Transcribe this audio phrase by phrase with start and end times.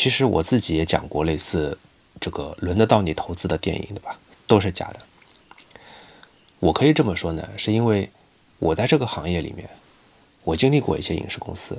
[0.00, 1.76] 其实我自己也讲过类似
[2.18, 4.18] 这个轮得到你投资的电影，对吧？
[4.46, 5.00] 都是假的。
[6.58, 8.08] 我可以这么说呢，是因为
[8.58, 9.68] 我在这个行业里面，
[10.42, 11.78] 我经历过一些影视公司，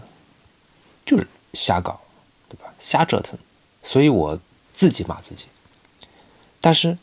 [1.04, 2.00] 就是瞎搞，
[2.48, 2.72] 对吧？
[2.78, 3.36] 瞎折腾，
[3.82, 4.40] 所以我
[4.72, 5.48] 自己骂自己。
[6.60, 6.96] 但是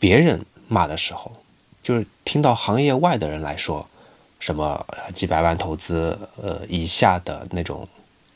[0.00, 1.30] 别人骂的时候，
[1.80, 3.88] 就是听到行业外的人来说，
[4.40, 7.88] 什么几百万投资呃以下的那种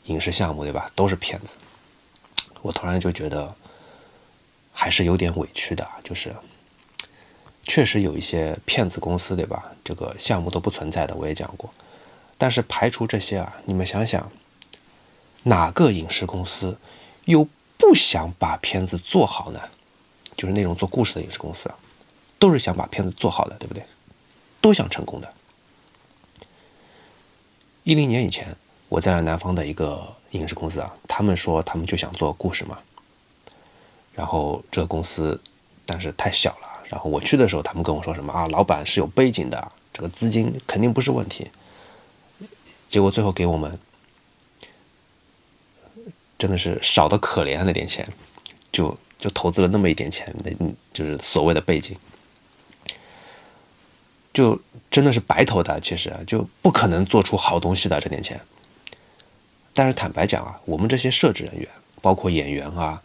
[0.05, 0.89] 影视项目，对吧？
[0.95, 1.57] 都是骗子。
[2.63, 3.53] 我突然就觉得
[4.73, 6.35] 还是有点委屈的，就是。
[7.65, 9.71] 确实有一些骗子公司，对吧？
[9.85, 11.73] 这个项目都不存在的，我也讲过。
[12.37, 14.29] 但是排除这些啊，你们想想，
[15.43, 16.77] 哪个影视公司
[17.23, 19.61] 又不想把片子做好呢？
[20.35, 21.75] 就是那种做故事的影视公司啊，
[22.37, 23.81] 都是想把片子做好的，对不对？
[24.59, 25.33] 都想成功的。
[27.85, 28.57] 一零年以前，
[28.93, 32.77] 我在南方的一个影视公司啊，他们说他们就想做故事嘛。
[34.13, 35.41] 然后这个公司，
[35.83, 36.85] 但是太小了。
[36.89, 38.47] 然后我去的时候，他们跟我说什么啊？
[38.49, 41.49] 老板是有背景的，这个资金肯定不是问题。
[42.87, 43.79] 结果最后给我们
[46.37, 48.07] 真的是少的可怜那点钱，
[48.71, 50.51] 就就投资了那么一点钱，那
[50.93, 51.97] 就是所谓的背景，
[54.31, 55.79] 就真的是白投的。
[55.79, 58.39] 其实就不可能做出好东西的这点钱。
[59.73, 61.67] 但是坦白讲啊，我们这些摄制人员，
[62.01, 63.01] 包括演员啊。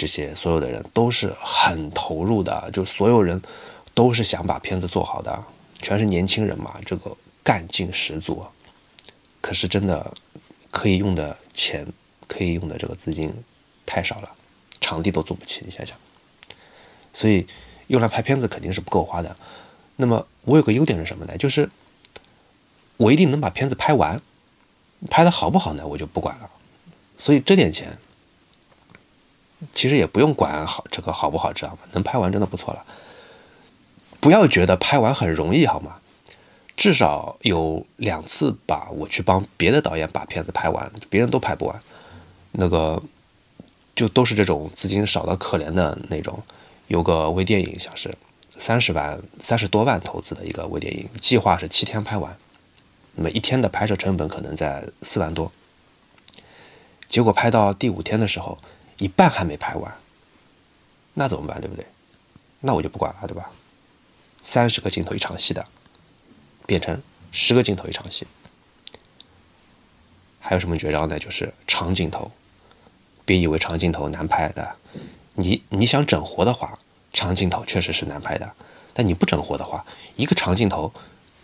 [0.00, 3.42] 这些所有的人都是很投入的，就所有人
[3.94, 5.44] 都是想把片子做好的，
[5.82, 7.10] 全是年轻人嘛，这个
[7.42, 8.46] 干劲十足。
[9.40, 10.14] 可是真的
[10.70, 11.84] 可以用的钱，
[12.28, 13.34] 可以用的这个资金
[13.84, 14.30] 太少了，
[14.80, 15.98] 场地都租不起，你想想。
[17.12, 17.44] 所以
[17.88, 19.34] 用来拍片子肯定是不够花的。
[19.96, 21.36] 那么我有个优点是什么呢？
[21.36, 21.68] 就是
[22.98, 24.22] 我一定能把片子拍完，
[25.10, 25.86] 拍的好不好呢？
[25.86, 26.50] 我就不管了。
[27.18, 27.96] 所以这点钱。
[29.72, 31.78] 其实也不用管好这个好不好，知道吗？
[31.90, 32.84] 能拍完真的不错了。
[34.20, 35.96] 不要觉得拍完很容易，好吗？
[36.76, 41.82] 至少有两次吧，我去帮别的导演把片子拍完，别人都拍不完。
[42.52, 43.02] 那个
[43.96, 46.40] 就都是这种资金少的可怜的那种。
[46.86, 48.16] 有个微电影，像是
[48.58, 52.36] 三十万、三十多万投资的一个微电影，计划是七天拍完，
[53.18, 55.52] 那么一天的拍摄成本可能在四万多。
[57.06, 58.56] 结果拍到第五天的时候。
[59.00, 59.94] 一半还没拍完，
[61.14, 61.60] 那怎么办？
[61.60, 61.86] 对不对？
[62.58, 63.48] 那我就不管了，对吧？
[64.42, 65.64] 三十个镜头一场戏的，
[66.66, 68.26] 变成十个镜头一场戏。
[70.40, 71.16] 还有什么绝招呢？
[71.16, 72.28] 就是长镜头。
[73.24, 74.74] 别以为长镜头难拍的，
[75.34, 76.76] 你你想整活的话，
[77.12, 78.52] 长镜头确实是难拍的。
[78.92, 79.86] 但你不整活的话，
[80.16, 80.92] 一个长镜头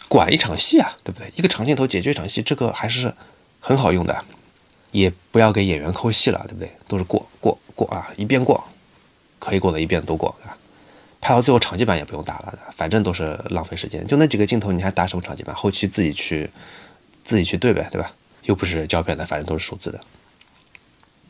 [0.08, 1.32] 管一场戏啊，对不对？
[1.36, 3.12] 一个长镜头解决一场戏，这个还是
[3.60, 4.24] 很好用的。
[4.92, 6.70] 也不要给演员抠戏了，对不对？
[6.86, 8.62] 都是过过过啊，一遍过，
[9.40, 10.54] 可以过的一遍都过啊。
[11.20, 14.06] 拍到最后场记版也不用打了，反正都是浪费时间。
[14.06, 15.52] 就那几个镜头，你还打什么场记版？
[15.56, 16.48] 后期自己去
[17.24, 18.12] 自己去对呗，对吧？
[18.44, 19.98] 又不是胶片的，反正都是数字的。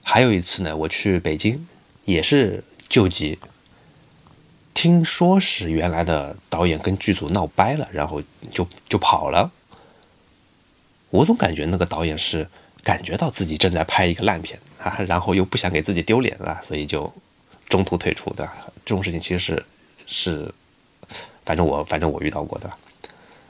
[0.02, 1.66] 还有一次呢，我去北京
[2.04, 3.38] 也是救急，
[4.74, 8.20] 听说是原来的导演跟剧组闹掰了，然后
[8.50, 9.50] 就就跑了。
[11.08, 12.46] 我总感觉那个导演是。
[12.84, 17.10] 感觉到自己正在拍一个烂片啊，然后又不想给自己丢脸啊，所以就
[17.66, 18.46] 中途退出的
[18.84, 19.64] 这种事情，其实是
[20.06, 20.54] 是，
[21.46, 22.70] 反正我反正我遇到过的。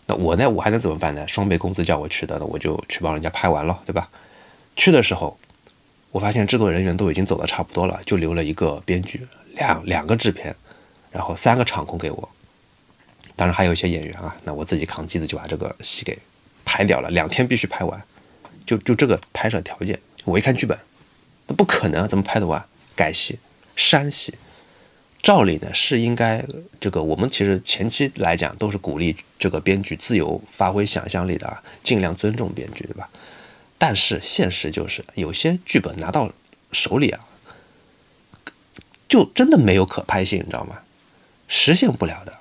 [0.06, 1.26] 那我呢，我还能怎么办呢？
[1.26, 4.08] 双倍工资叫我去的，那我就去帮人家拍完了，对吧？
[4.76, 5.36] 去的时候，
[6.12, 10.54] 我发现制作人员都已经走的差不多了，就留了一个编剧，两两个制片，
[11.14, 12.28] 然后三个场控给我，
[13.36, 16.18] 当然还有一些演员啊，那我自己扛机子就把这个戏给
[16.64, 18.02] 拍掉了，两天必须拍完。
[18.66, 20.76] 就就这个拍摄条件，我一看剧本，
[21.46, 22.64] 那不可能，怎么拍得完？
[22.96, 23.38] 改戏、
[23.76, 24.34] 删戏，
[25.22, 26.44] 照理呢是应该
[26.80, 27.02] 这个。
[27.02, 33.08] 我们其实前期来讲都是鼓励这个编剧自由发挥想象力的啊，尽量尊重编剧，对吧？
[33.76, 36.32] 但是现实就是有些剧本拿到
[36.72, 37.20] 手里啊，
[39.06, 40.78] 就真的没有可拍性，你知道吗？
[41.56, 42.36] 实现不了的。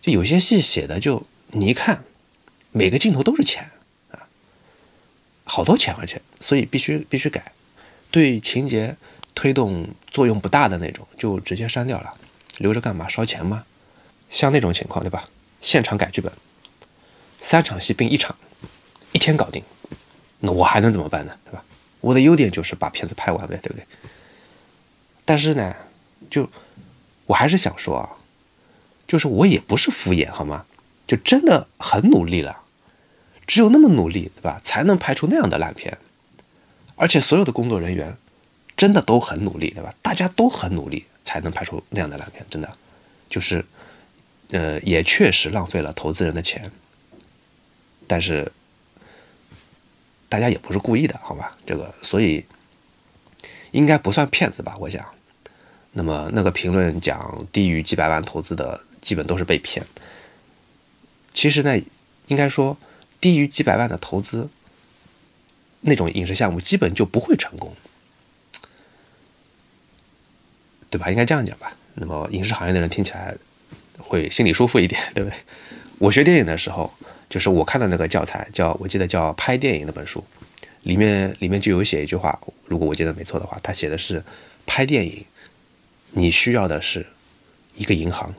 [0.00, 2.04] 就有些戏写的就你一看，
[2.70, 3.70] 每个镜头都是钱
[4.10, 4.26] 啊。
[5.44, 7.52] 好多钱，而且所以必须必须改，
[8.10, 8.96] 对情节
[9.34, 12.14] 推动作用不大的那种就直接删掉了，
[12.56, 13.06] 留着干嘛？
[13.06, 13.66] 烧钱吗？
[14.30, 15.28] 像那种情况，对吧？
[15.60, 16.32] 现场改剧本，
[17.38, 18.34] 三场戏并一场，
[19.12, 19.62] 一天搞定，
[20.40, 21.36] 那我还能怎么办呢？
[21.44, 21.62] 对吧？
[22.00, 23.84] 我的优点就是把片子拍完呗，对不对？
[25.26, 25.76] 但是呢，
[26.30, 26.48] 就
[27.32, 28.10] 我还是想说啊，
[29.08, 30.66] 就是我也不是敷衍，好吗？
[31.06, 32.60] 就真的很努力了。
[33.46, 35.96] 只有那么努力，对吧，才能拍出那样的烂片。
[36.94, 38.14] 而且所有的工作人员
[38.76, 39.94] 真的都很努力，对吧？
[40.02, 42.70] 大家都很努力才能拍出那样的烂片，真的
[43.30, 43.64] 就是，
[44.50, 46.70] 呃，也确实浪费了投资人的钱，
[48.06, 48.52] 但是
[50.28, 51.56] 大家也不是故意的，好吧？
[51.64, 52.44] 这个所以
[53.70, 54.76] 应该不算骗子吧？
[54.78, 55.02] 我想。
[55.92, 59.84] 那么那个评论讲低于几百万投资的，基本都是被骗。
[61.34, 61.78] 其实呢，
[62.28, 62.76] 应该说
[63.20, 64.48] 低于几百万的投资，
[65.82, 67.74] 那种影视项目基本就不会成功，
[70.88, 71.10] 对吧？
[71.10, 71.76] 应该这样讲吧。
[71.94, 73.34] 那么影视行业的人听起来
[73.98, 75.36] 会心里舒服一点， 对不对？
[75.98, 76.90] 我学电影的时候，
[77.28, 80.24] 就是我看的那个教材，叫我记得叫《拍电影》那本书，
[80.82, 84.24] 里面里面就有写一句话，如果我记得没错的话，他写的是
[84.64, 85.22] 拍电影。
[86.12, 87.06] 你需要的是
[87.76, 88.34] 一个银行，